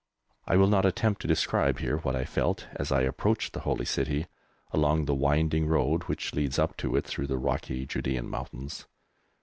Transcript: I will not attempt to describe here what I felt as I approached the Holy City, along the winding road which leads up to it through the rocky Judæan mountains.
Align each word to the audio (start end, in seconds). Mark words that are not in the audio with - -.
I 0.47 0.55
will 0.57 0.65
not 0.65 0.83
attempt 0.83 1.21
to 1.21 1.27
describe 1.27 1.77
here 1.77 1.97
what 1.99 2.15
I 2.15 2.25
felt 2.25 2.67
as 2.75 2.91
I 2.91 3.01
approached 3.03 3.53
the 3.53 3.59
Holy 3.59 3.85
City, 3.85 4.25
along 4.71 5.05
the 5.05 5.13
winding 5.13 5.67
road 5.67 6.05
which 6.05 6.33
leads 6.33 6.57
up 6.57 6.75
to 6.77 6.95
it 6.95 7.05
through 7.05 7.27
the 7.27 7.37
rocky 7.37 7.85
Judæan 7.85 8.25
mountains. 8.25 8.87